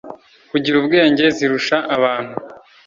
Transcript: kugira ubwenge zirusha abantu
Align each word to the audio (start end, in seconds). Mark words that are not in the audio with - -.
kugira 0.51 0.75
ubwenge 0.81 1.25
zirusha 1.37 1.77
abantu 1.95 2.33